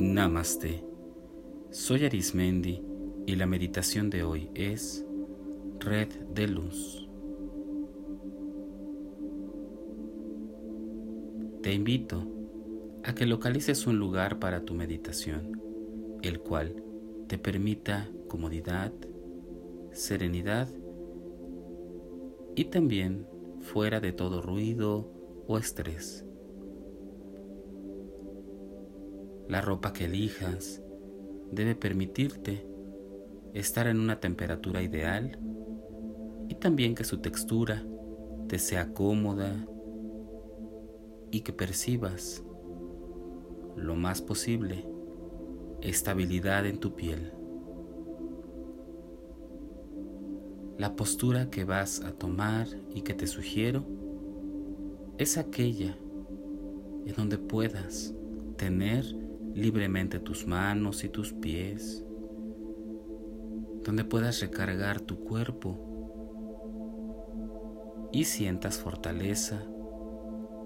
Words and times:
Namaste. 0.00 0.84
Soy 1.72 2.04
Arismendi 2.04 2.80
y 3.26 3.34
la 3.34 3.46
meditación 3.46 4.10
de 4.10 4.22
hoy 4.22 4.48
es 4.54 5.04
Red 5.80 6.10
de 6.32 6.46
Luz. 6.46 7.08
Te 11.62 11.72
invito 11.74 12.24
a 13.02 13.12
que 13.12 13.26
localices 13.26 13.88
un 13.88 13.98
lugar 13.98 14.38
para 14.38 14.64
tu 14.64 14.72
meditación, 14.74 15.60
el 16.22 16.38
cual 16.38 16.80
te 17.26 17.36
permita 17.36 18.08
comodidad, 18.28 18.92
serenidad 19.90 20.68
y 22.54 22.66
también 22.66 23.26
fuera 23.58 23.98
de 23.98 24.12
todo 24.12 24.42
ruido 24.42 25.10
o 25.48 25.58
estrés. 25.58 26.27
La 29.48 29.62
ropa 29.62 29.94
que 29.94 30.04
elijas 30.04 30.82
debe 31.50 31.74
permitirte 31.74 32.66
estar 33.54 33.86
en 33.86 33.98
una 33.98 34.20
temperatura 34.20 34.82
ideal 34.82 35.38
y 36.48 36.54
también 36.54 36.94
que 36.94 37.04
su 37.04 37.18
textura 37.18 37.82
te 38.46 38.58
sea 38.58 38.92
cómoda 38.92 39.66
y 41.30 41.40
que 41.40 41.52
percibas 41.54 42.44
lo 43.74 43.94
más 43.94 44.20
posible 44.20 44.86
estabilidad 45.80 46.66
en 46.66 46.78
tu 46.78 46.94
piel. 46.94 47.32
La 50.76 50.94
postura 50.94 51.48
que 51.48 51.64
vas 51.64 52.02
a 52.02 52.12
tomar 52.12 52.68
y 52.94 53.00
que 53.00 53.14
te 53.14 53.26
sugiero 53.26 53.84
es 55.16 55.38
aquella 55.38 55.96
en 57.06 57.14
donde 57.16 57.38
puedas 57.38 58.14
tener 58.56 59.27
libremente 59.54 60.18
tus 60.18 60.46
manos 60.46 61.04
y 61.04 61.08
tus 61.08 61.32
pies, 61.32 62.04
donde 63.84 64.04
puedas 64.04 64.40
recargar 64.40 65.00
tu 65.00 65.20
cuerpo 65.20 65.78
y 68.12 68.24
sientas 68.24 68.78
fortaleza 68.78 69.62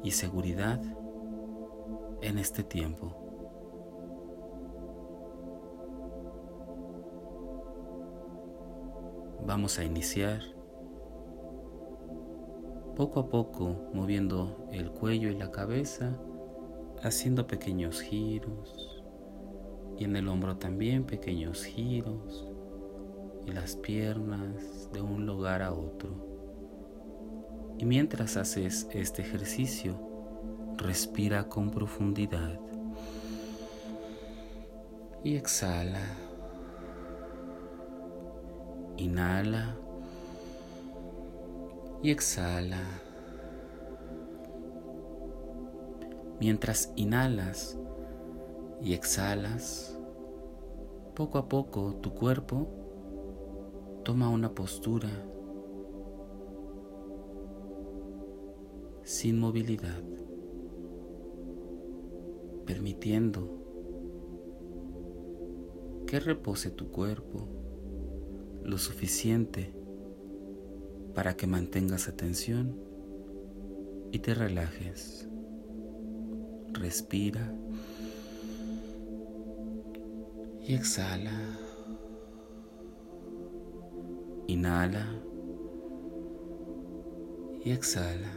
y 0.03 0.11
seguridad 0.13 0.81
en 2.21 2.39
este 2.39 2.63
tiempo. 2.63 3.19
Vamos 9.45 9.79
a 9.79 9.85
iniciar 9.85 10.41
poco 12.97 13.21
a 13.21 13.29
poco 13.29 13.91
moviendo 13.93 14.69
el 14.71 14.91
cuello 14.91 15.31
y 15.31 15.35
la 15.35 15.51
cabeza 15.51 16.17
haciendo 17.03 17.47
pequeños 17.47 18.01
giros 18.01 19.03
y 19.99 20.05
en 20.05 20.17
el 20.17 20.29
hombro 20.29 20.57
también 20.57 21.05
pequeños 21.05 21.65
giros 21.65 22.49
y 23.47 23.53
las 23.53 23.77
piernas 23.77 24.91
de 24.93 25.01
un 25.01 25.27
lugar 25.27 25.63
a 25.63 25.73
otro. 25.73 26.33
Y 27.79 27.85
mientras 27.85 28.37
haces 28.37 28.87
este 28.93 29.23
ejercicio, 29.23 29.99
respira 30.77 31.49
con 31.49 31.71
profundidad 31.71 32.61
y 35.25 35.37
exhala. 35.37 36.01
Inhala 38.97 39.77
y 42.03 42.11
exhala. 42.11 42.81
Mientras 46.43 46.93
inhalas 46.97 47.79
y 48.83 48.95
exhalas, 48.95 49.97
poco 51.15 51.39
a 51.39 51.49
poco 51.49 51.95
tu 52.03 52.13
cuerpo 52.15 52.67
toma 54.03 54.29
una 54.29 54.53
postura 54.53 55.09
sin 59.05 59.39
movilidad, 59.39 60.03
permitiendo 62.67 63.49
que 66.09 66.19
repose 66.19 66.73
tu 66.73 66.91
cuerpo 66.91 67.47
lo 68.65 68.79
suficiente 68.79 69.73
para 71.15 71.37
que 71.37 71.47
mantengas 71.47 72.09
atención 72.09 72.81
y 74.11 74.19
te 74.19 74.35
relajes 74.35 75.29
respira 76.83 77.55
y 80.67 80.75
exhala. 80.75 81.31
Inhala 84.49 85.07
y 87.65 87.71
exhala. 87.71 88.33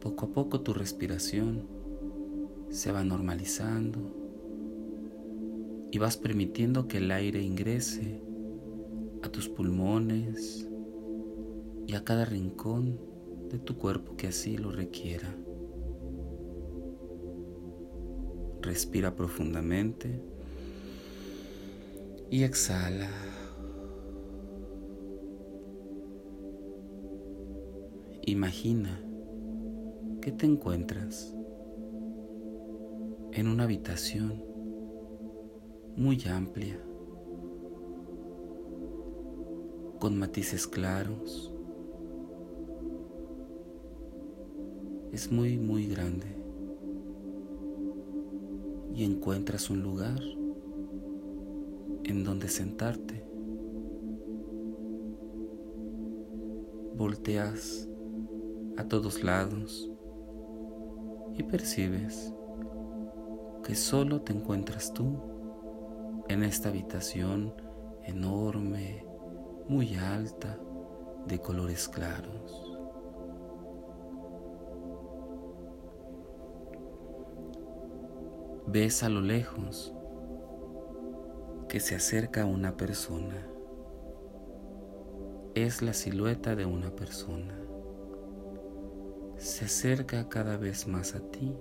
Poco 0.00 0.26
a 0.26 0.28
poco 0.32 0.60
tu 0.62 0.74
respiración 0.74 1.68
se 2.70 2.90
va 2.90 3.04
normalizando 3.04 4.00
y 5.92 5.98
vas 5.98 6.16
permitiendo 6.16 6.88
que 6.88 6.98
el 6.98 7.12
aire 7.12 7.40
ingrese 7.40 8.20
a 9.22 9.28
tus 9.28 9.48
pulmones, 9.48 10.69
y 11.90 11.96
a 11.96 12.04
cada 12.04 12.24
rincón 12.24 13.00
de 13.50 13.58
tu 13.58 13.76
cuerpo 13.76 14.16
que 14.16 14.28
así 14.28 14.56
lo 14.56 14.70
requiera. 14.70 15.34
Respira 18.62 19.16
profundamente 19.16 20.22
y 22.30 22.44
exhala. 22.44 23.10
Imagina 28.22 29.02
que 30.22 30.30
te 30.30 30.46
encuentras 30.46 31.34
en 33.32 33.48
una 33.48 33.64
habitación 33.64 34.44
muy 35.96 36.22
amplia, 36.28 36.78
con 39.98 40.16
matices 40.16 40.68
claros, 40.68 41.49
es 45.12 45.30
muy, 45.32 45.58
muy 45.58 45.86
grande 45.86 46.26
y 48.94 49.04
encuentras 49.04 49.70
un 49.70 49.82
lugar 49.82 50.20
en 52.04 52.24
donde 52.24 52.48
sentarte. 52.48 53.24
Volteas 56.96 57.88
a 58.76 58.84
todos 58.84 59.22
lados 59.22 59.90
y 61.36 61.42
percibes 61.42 62.34
que 63.64 63.74
solo 63.74 64.22
te 64.22 64.32
encuentras 64.32 64.92
tú 64.92 65.18
en 66.28 66.44
esta 66.44 66.68
habitación 66.68 67.54
enorme, 68.04 69.04
muy 69.68 69.94
alta, 69.94 70.58
de 71.26 71.38
colores 71.38 71.88
claros. 71.88 72.69
Ves 78.72 79.02
a 79.02 79.08
lo 79.08 79.20
lejos 79.20 79.92
que 81.68 81.80
se 81.80 81.96
acerca 81.96 82.44
una 82.44 82.76
persona. 82.76 83.46
Es 85.56 85.82
la 85.82 85.92
silueta 85.92 86.54
de 86.54 86.66
una 86.66 86.94
persona. 86.94 87.58
Se 89.38 89.64
acerca 89.64 90.28
cada 90.28 90.56
vez 90.56 90.86
más 90.86 91.16
a 91.16 91.20
ti. 91.20 91.56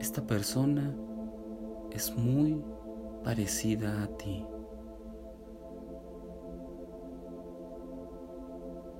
Esta 0.00 0.26
persona 0.26 0.96
es 1.90 2.16
muy 2.16 2.62
parecida 3.22 4.04
a 4.04 4.16
ti. 4.16 4.46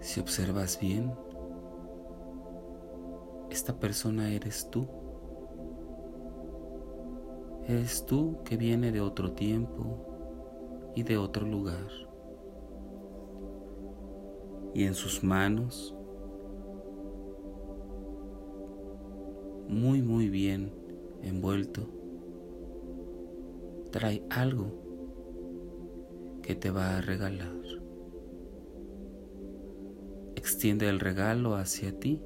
Si 0.01 0.21
observas 0.21 0.79
bien, 0.79 1.15
esta 3.53 3.79
persona 3.79 4.33
eres 4.33 4.69
tú. 4.71 4.89
Eres 7.67 8.05
tú 8.07 8.39
que 8.45 8.57
viene 8.57 8.91
de 8.91 9.01
otro 9.01 9.33
tiempo 9.33 10.93
y 10.97 11.03
de 11.03 11.19
otro 11.19 11.47
lugar. 11.47 11.89
Y 14.75 14.85
en 14.85 14.95
sus 14.95 15.23
manos, 15.23 15.95
muy 19.69 20.03
muy 20.03 20.29
bien 20.29 20.73
envuelto, 21.23 21.87
trae 23.91 24.25
algo 24.31 24.67
que 26.43 26.55
te 26.55 26.71
va 26.71 26.97
a 26.97 27.01
regalar. 27.03 27.63
extiende 30.43 30.89
el 30.89 30.99
regalo 30.99 31.55
hacia 31.55 31.97
ti 32.01 32.21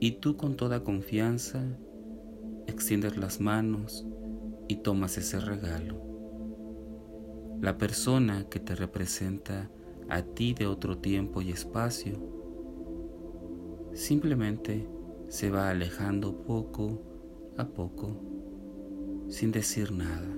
y 0.00 0.12
tú 0.12 0.36
con 0.36 0.56
toda 0.56 0.84
confianza 0.84 1.64
extiendes 2.66 3.16
las 3.16 3.40
manos 3.40 4.06
y 4.68 4.76
tomas 4.76 5.16
ese 5.16 5.40
regalo. 5.40 6.02
La 7.60 7.78
persona 7.78 8.48
que 8.48 8.60
te 8.60 8.74
representa 8.74 9.70
a 10.08 10.22
ti 10.22 10.52
de 10.54 10.66
otro 10.66 10.98
tiempo 10.98 11.40
y 11.40 11.50
espacio 11.50 12.14
simplemente 13.94 14.86
se 15.28 15.50
va 15.50 15.70
alejando 15.70 16.42
poco 16.44 17.02
a 17.56 17.66
poco 17.66 18.20
sin 19.28 19.50
decir 19.50 19.90
nada. 19.92 20.28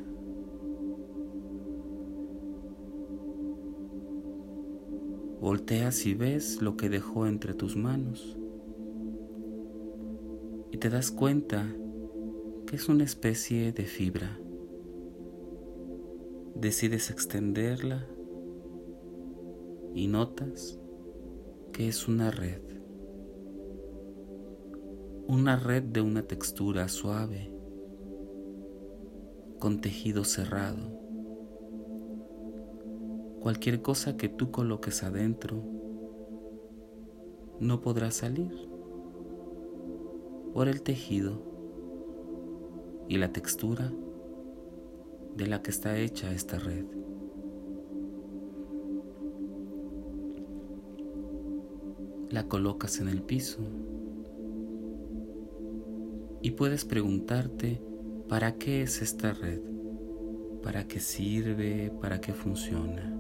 Volteas 5.41 6.07
y 6.07 6.15
ves 6.15 6.63
lo 6.63 6.77
que 6.77 6.89
dejó 6.89 7.27
entre 7.27 7.55
tus 7.55 7.77
manos 7.77 8.39
y 10.71 10.79
te 10.79 10.91
das 10.91 11.11
cuenta 11.11 11.67
que 12.67 12.77
es 12.77 12.89
una 12.89 13.05
especie 13.05 13.73
de 13.73 13.85
fibra. 13.85 14.39
Decides 16.55 17.11
extenderla 17.11 18.07
y 19.95 20.07
notas 20.09 20.79
que 21.73 21.89
es 21.89 22.09
una 22.09 22.31
red. 22.31 22.61
Una 25.27 25.57
red 25.57 25.83
de 25.83 26.01
una 26.01 26.23
textura 26.23 26.89
suave, 26.89 27.53
con 29.59 29.81
tejido 29.81 30.25
cerrado. 30.25 30.99
Cualquier 33.41 33.83
cosa 33.83 34.17
que 34.17 34.29
tú 34.29 34.51
coloques 34.51 35.03
adentro 35.03 35.63
no 37.61 37.81
podrá 37.81 38.11
salir 38.11 38.68
por 40.59 40.67
el 40.67 40.83
tejido 40.83 41.41
y 43.07 43.17
la 43.19 43.31
textura 43.31 43.93
de 45.37 45.47
la 45.47 45.63
que 45.63 45.71
está 45.71 45.97
hecha 45.97 46.33
esta 46.33 46.59
red. 46.59 46.85
La 52.31 52.49
colocas 52.49 52.99
en 52.99 53.07
el 53.09 53.23
piso 53.23 53.61
y 56.43 56.51
puedes 56.51 56.85
preguntarte 56.85 57.81
para 58.29 58.57
qué 58.57 58.83
es 58.83 59.01
esta 59.01 59.35
red, 59.35 59.61
para 60.65 60.89
qué 60.89 60.99
sirve, 60.99 61.93
para 62.01 62.21
qué 62.21 62.33
funciona. 62.33 63.17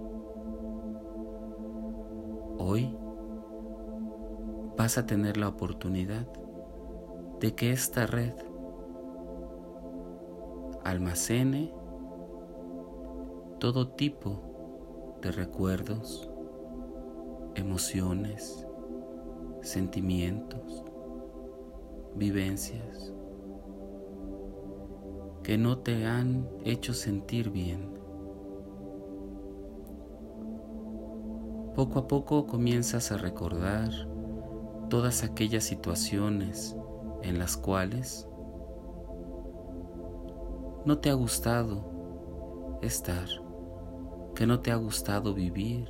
Hoy 2.58 2.96
vas 4.76 4.98
a 4.98 5.06
tener 5.06 5.36
la 5.36 5.46
oportunidad 5.46 6.26
de 7.40 7.54
que 7.54 7.72
esta 7.72 8.06
red 8.06 8.34
almacene 10.84 11.72
todo 13.58 13.88
tipo 13.88 15.18
de 15.22 15.32
recuerdos, 15.32 16.30
emociones, 17.54 18.66
sentimientos, 19.62 20.84
vivencias 22.14 23.12
que 25.42 25.56
no 25.56 25.78
te 25.78 26.04
han 26.04 26.48
hecho 26.64 26.92
sentir 26.92 27.50
bien. 27.50 27.98
Poco 31.74 32.00
a 32.00 32.08
poco 32.08 32.46
comienzas 32.46 33.12
a 33.12 33.16
recordar 33.16 33.90
todas 34.90 35.22
aquellas 35.22 35.64
situaciones 35.64 36.77
en 37.22 37.38
las 37.38 37.56
cuales 37.56 38.28
no 40.84 40.98
te 40.98 41.10
ha 41.10 41.14
gustado 41.14 42.78
estar, 42.82 43.28
que 44.34 44.46
no 44.46 44.60
te 44.60 44.70
ha 44.70 44.76
gustado 44.76 45.34
vivir, 45.34 45.88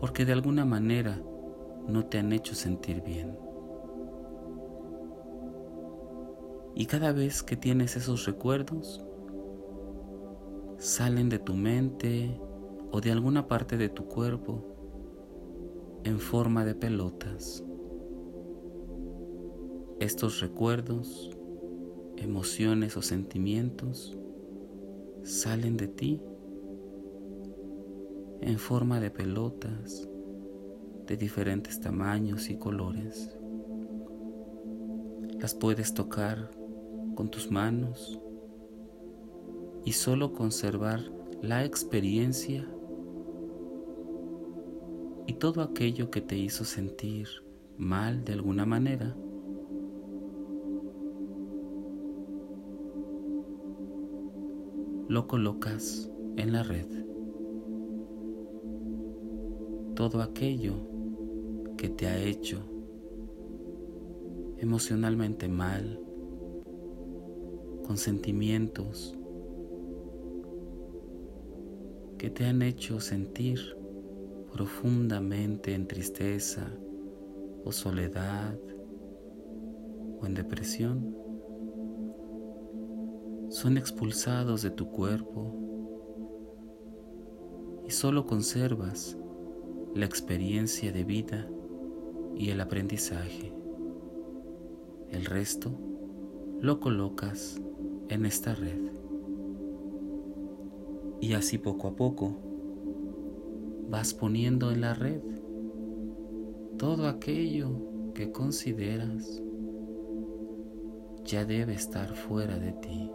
porque 0.00 0.24
de 0.24 0.32
alguna 0.32 0.64
manera 0.64 1.22
no 1.86 2.06
te 2.06 2.18
han 2.18 2.32
hecho 2.32 2.54
sentir 2.54 3.02
bien. 3.02 3.38
Y 6.74 6.86
cada 6.86 7.12
vez 7.12 7.42
que 7.42 7.56
tienes 7.56 7.96
esos 7.96 8.26
recuerdos, 8.26 9.04
salen 10.78 11.28
de 11.28 11.38
tu 11.38 11.54
mente 11.54 12.40
o 12.90 13.00
de 13.00 13.12
alguna 13.12 13.46
parte 13.46 13.76
de 13.76 13.88
tu 13.88 14.06
cuerpo 14.06 14.64
en 16.02 16.18
forma 16.18 16.64
de 16.64 16.74
pelotas. 16.74 17.64
Estos 20.04 20.42
recuerdos 20.42 21.30
emociones 22.18 22.94
o 22.98 23.00
sentimientos 23.00 24.14
salen 25.22 25.78
de 25.78 25.88
ti 25.88 26.20
en 28.42 28.58
forma 28.58 29.00
de 29.00 29.10
pelotas 29.10 30.06
de 31.06 31.16
diferentes 31.16 31.80
tamaños 31.80 32.50
y 32.50 32.58
colores. 32.58 33.34
Las 35.40 35.54
puedes 35.54 35.94
tocar 35.94 36.50
con 37.14 37.30
tus 37.30 37.50
manos 37.50 38.20
y 39.86 39.92
solo 39.92 40.34
conservar 40.34 41.00
la 41.40 41.64
experiencia 41.64 42.68
y 45.26 45.32
todo 45.32 45.62
aquello 45.62 46.10
que 46.10 46.20
te 46.20 46.36
hizo 46.36 46.66
sentir 46.66 47.26
mal 47.78 48.22
de 48.26 48.34
alguna 48.34 48.66
manera 48.66 49.16
lo 55.08 55.26
colocas 55.26 56.10
en 56.36 56.52
la 56.52 56.62
red. 56.62 56.86
Todo 59.94 60.22
aquello 60.22 60.74
que 61.76 61.88
te 61.88 62.06
ha 62.06 62.18
hecho 62.22 62.58
emocionalmente 64.58 65.48
mal, 65.48 66.00
con 67.86 67.98
sentimientos 67.98 69.14
que 72.16 72.30
te 72.30 72.46
han 72.46 72.62
hecho 72.62 73.00
sentir 73.00 73.60
profundamente 74.50 75.74
en 75.74 75.86
tristeza 75.86 76.66
o 77.64 77.72
soledad 77.72 78.58
o 80.20 80.26
en 80.26 80.32
depresión 80.32 81.23
son 83.64 83.78
expulsados 83.78 84.60
de 84.60 84.70
tu 84.70 84.90
cuerpo 84.90 85.50
y 87.86 87.90
solo 87.92 88.26
conservas 88.26 89.16
la 89.94 90.04
experiencia 90.04 90.92
de 90.92 91.02
vida 91.02 91.48
y 92.36 92.50
el 92.50 92.60
aprendizaje. 92.60 93.54
El 95.08 95.24
resto 95.24 95.72
lo 96.60 96.78
colocas 96.78 97.58
en 98.10 98.26
esta 98.26 98.54
red. 98.54 98.92
Y 101.22 101.32
así 101.32 101.56
poco 101.56 101.88
a 101.88 101.96
poco 101.96 102.36
vas 103.88 104.12
poniendo 104.12 104.72
en 104.72 104.82
la 104.82 104.92
red 104.92 105.22
todo 106.76 107.08
aquello 107.08 108.12
que 108.12 108.30
consideras 108.30 109.42
ya 111.24 111.46
debe 111.46 111.72
estar 111.72 112.14
fuera 112.14 112.58
de 112.58 112.72
ti 112.72 113.10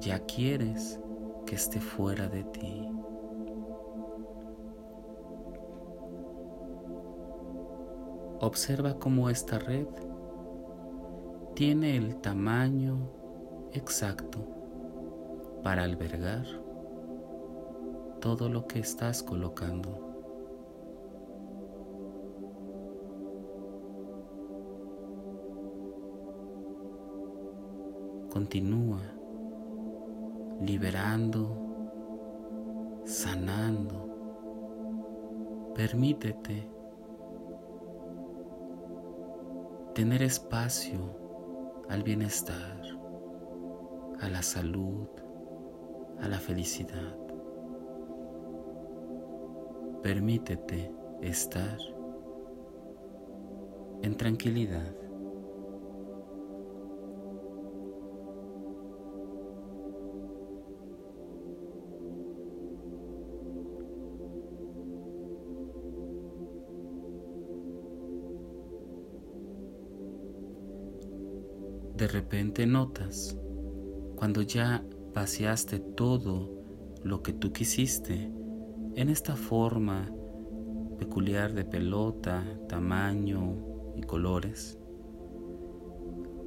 ya 0.00 0.20
quieres 0.20 1.00
que 1.46 1.56
esté 1.56 1.80
fuera 1.80 2.28
de 2.28 2.44
ti. 2.44 2.88
Observa 8.40 8.98
cómo 8.98 9.30
esta 9.30 9.58
red 9.58 9.88
tiene 11.54 11.96
el 11.96 12.16
tamaño 12.20 13.10
exacto 13.72 14.38
para 15.64 15.82
albergar 15.82 16.46
todo 18.20 18.48
lo 18.48 18.66
que 18.68 18.78
estás 18.78 19.22
colocando. 19.22 20.04
Continúa 28.30 29.17
liberando, 30.60 31.56
sanando. 33.04 34.06
Permítete 35.74 36.68
tener 39.94 40.22
espacio 40.22 41.16
al 41.88 42.02
bienestar, 42.02 42.82
a 44.20 44.28
la 44.28 44.42
salud, 44.42 45.08
a 46.20 46.28
la 46.28 46.38
felicidad. 46.38 47.28
permítete 50.02 50.90
estar 51.20 51.78
en 54.02 54.16
tranquilidad. 54.16 54.97
Repente 72.18 72.66
notas 72.66 73.36
cuando 74.16 74.42
ya 74.42 74.84
vaciaste 75.14 75.78
todo 75.78 76.50
lo 77.04 77.22
que 77.22 77.32
tú 77.32 77.52
quisiste 77.52 78.32
en 78.96 79.08
esta 79.08 79.36
forma 79.36 80.10
peculiar 80.98 81.54
de 81.54 81.64
pelota, 81.64 82.42
tamaño 82.68 83.54
y 83.94 84.02
colores, 84.02 84.80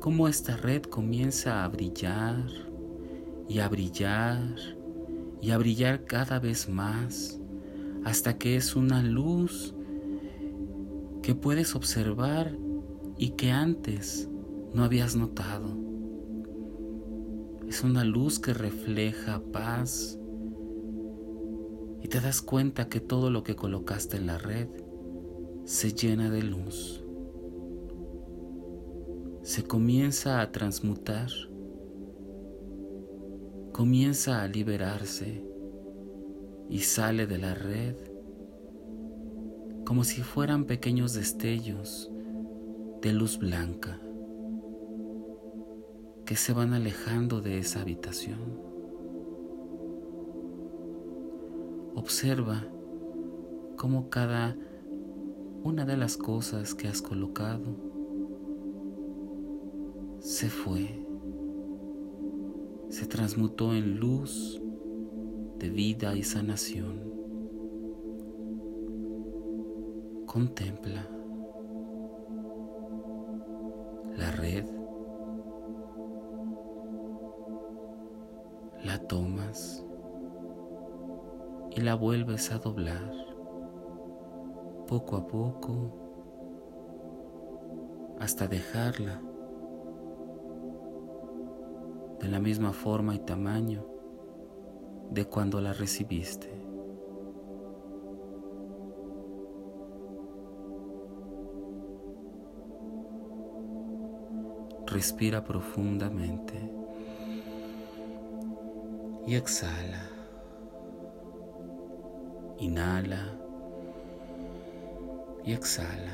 cómo 0.02 0.28
esta 0.28 0.58
red 0.58 0.82
comienza 0.82 1.64
a 1.64 1.70
brillar 1.70 2.44
y 3.48 3.60
a 3.60 3.70
brillar 3.70 4.42
y 5.42 5.52
a 5.52 5.58
brillar 5.58 6.04
cada 6.04 6.38
vez 6.40 6.68
más 6.68 7.40
hasta 8.04 8.38
que 8.38 8.58
es 8.58 8.76
una 8.76 9.02
luz 9.02 9.74
que 11.22 11.34
puedes 11.34 11.76
observar 11.76 12.58
y 13.18 13.30
que 13.32 13.52
antes 13.52 14.28
no 14.74 14.84
habías 14.84 15.16
notado. 15.16 15.78
Es 17.68 17.84
una 17.84 18.04
luz 18.04 18.40
que 18.40 18.54
refleja 18.54 19.42
paz 19.52 20.20
y 22.02 22.08
te 22.08 22.20
das 22.20 22.42
cuenta 22.42 22.88
que 22.88 23.00
todo 23.00 23.30
lo 23.30 23.44
que 23.44 23.56
colocaste 23.56 24.18
en 24.18 24.28
la 24.28 24.38
red 24.38 24.68
se 25.66 25.94
llena 25.94 26.30
de 26.30 26.44
luz. 26.44 27.04
Se 29.44 29.64
comienza 29.64 30.42
a 30.42 30.52
transmutar, 30.52 31.30
comienza 33.72 34.42
a 34.42 34.48
liberarse 34.48 35.46
y 36.70 36.80
sale 36.80 37.28
de 37.28 37.38
la 37.38 37.56
red 37.56 37.96
como 39.86 40.04
si 40.04 40.22
fueran 40.22 40.66
pequeños 40.66 41.14
destellos 41.14 42.10
de 43.02 43.14
luz 43.14 43.40
blanca 43.40 44.00
que 46.32 46.38
se 46.38 46.54
van 46.54 46.74
alejando 46.74 47.42
de 47.42 47.60
esa 47.60 47.82
habitación. 47.82 48.40
Observa 51.94 52.66
cómo 53.76 54.10
cada 54.10 54.56
una 55.62 55.84
de 55.84 55.98
las 55.98 56.16
cosas 56.16 56.74
que 56.74 56.88
has 56.88 57.02
colocado 57.02 57.76
se 60.20 60.50
fue, 60.50 61.06
se 62.88 63.08
transmutó 63.08 63.76
en 63.76 64.00
luz 64.00 64.62
de 65.60 65.70
vida 65.70 66.16
y 66.16 66.24
sanación. 66.24 67.12
Contempla 70.26 71.10
la 78.84 78.98
tomas 78.98 79.86
y 81.70 81.82
la 81.82 81.96
vuelves 81.96 82.52
a 82.52 82.58
doblar 82.58 83.14
poco 84.88 85.18
a 85.18 85.28
poco 85.28 86.02
hasta 88.20 88.48
dejarla 88.48 89.22
de 92.20 92.28
la 92.28 92.40
misma 92.40 92.74
forma 92.74 93.16
y 93.16 93.20
tamaño 93.20 93.86
de 95.12 95.26
cuando 95.26 95.62
la 95.62 95.74
recibiste. 95.74 96.50
Respira 104.88 105.44
profundamente 105.44 106.81
y 109.32 109.36
exhala. 109.36 110.10
Inhala 112.58 113.34
y 115.46 115.54
exhala. 115.54 116.12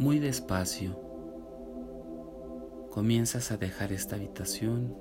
Muy 0.00 0.18
despacio 0.18 1.00
comienzas 2.90 3.52
a 3.52 3.56
dejar 3.56 3.92
esta 3.92 4.16
habitación 4.16 4.96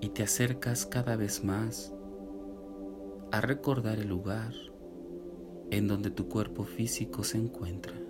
y 0.00 0.10
te 0.10 0.22
acercas 0.22 0.86
cada 0.86 1.16
vez 1.16 1.42
más 1.42 1.92
a 3.32 3.40
recordar 3.40 3.98
el 3.98 4.06
lugar 4.06 4.52
en 5.72 5.88
donde 5.88 6.12
tu 6.12 6.28
cuerpo 6.28 6.62
físico 6.62 7.24
se 7.24 7.38
encuentra. 7.38 8.01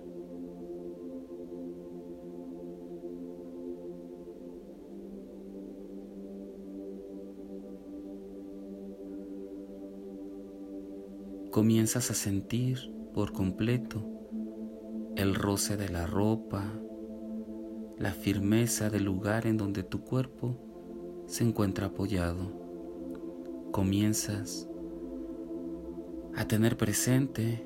Comienzas 11.53 12.09
a 12.09 12.15
sentir 12.15 12.91
por 13.13 13.31
completo 13.31 14.03
el 15.15 15.35
roce 15.35 15.77
de 15.77 15.87
la 15.87 16.07
ropa, 16.07 16.65
la 17.99 18.11
firmeza 18.11 18.89
del 18.89 19.03
lugar 19.03 19.45
en 19.45 19.57
donde 19.57 19.83
tu 19.83 20.01
cuerpo 20.01 20.57
se 21.27 21.43
encuentra 21.43 21.85
apoyado. 21.85 22.51
Comienzas 23.71 24.67
a 26.35 26.47
tener 26.47 26.75
presente 26.75 27.63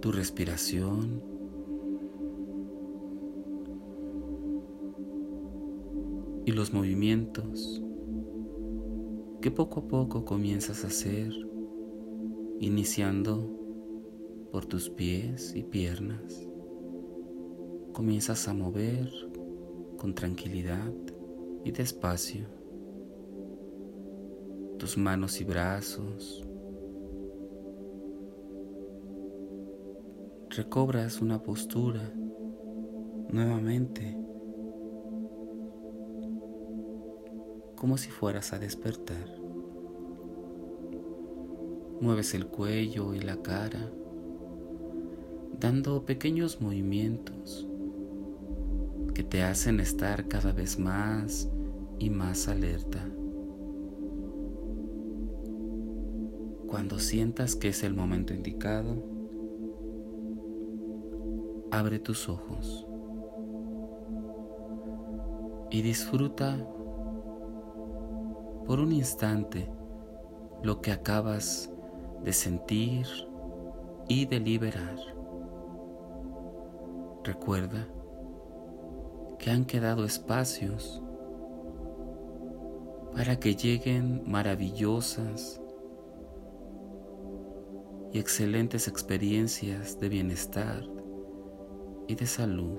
tu 0.00 0.10
respiración, 0.10 1.22
y 6.44 6.50
los 6.50 6.72
movimientos 6.72 7.80
que 9.40 9.50
poco 9.50 9.80
a 9.80 9.88
poco 9.88 10.24
comienzas 10.26 10.84
a 10.84 10.88
hacer, 10.88 11.32
iniciando 12.60 13.50
por 14.52 14.66
tus 14.66 14.90
pies 14.90 15.54
y 15.54 15.62
piernas. 15.62 16.46
Comienzas 17.94 18.48
a 18.48 18.54
mover 18.54 19.10
con 19.96 20.14
tranquilidad 20.14 20.92
y 21.64 21.70
despacio 21.70 22.46
tus 24.78 24.98
manos 24.98 25.40
y 25.40 25.44
brazos. 25.44 26.46
Recobras 30.50 31.20
una 31.20 31.42
postura 31.42 32.12
nuevamente 33.30 34.19
como 37.80 37.96
si 37.96 38.10
fueras 38.10 38.52
a 38.52 38.58
despertar. 38.58 39.40
Mueves 42.02 42.34
el 42.34 42.46
cuello 42.46 43.14
y 43.14 43.20
la 43.20 43.40
cara, 43.40 43.90
dando 45.58 46.04
pequeños 46.04 46.60
movimientos 46.60 47.66
que 49.14 49.22
te 49.22 49.42
hacen 49.42 49.80
estar 49.80 50.28
cada 50.28 50.52
vez 50.52 50.78
más 50.78 51.48
y 51.98 52.10
más 52.10 52.48
alerta. 52.48 53.02
Cuando 56.66 56.98
sientas 56.98 57.56
que 57.56 57.68
es 57.68 57.82
el 57.82 57.94
momento 57.94 58.34
indicado, 58.34 59.02
abre 61.70 61.98
tus 61.98 62.28
ojos 62.28 62.86
y 65.70 65.80
disfruta 65.80 66.58
por 68.70 68.78
un 68.78 68.92
instante 68.92 69.68
lo 70.62 70.80
que 70.80 70.92
acabas 70.92 71.72
de 72.22 72.32
sentir 72.32 73.04
y 74.06 74.26
de 74.26 74.38
liberar. 74.38 74.94
Recuerda 77.24 77.88
que 79.40 79.50
han 79.50 79.64
quedado 79.64 80.04
espacios 80.04 81.02
para 83.12 83.40
que 83.40 83.56
lleguen 83.56 84.22
maravillosas 84.24 85.60
y 88.12 88.20
excelentes 88.20 88.86
experiencias 88.86 89.98
de 89.98 90.08
bienestar 90.08 90.84
y 92.06 92.14
de 92.14 92.26
salud. 92.26 92.78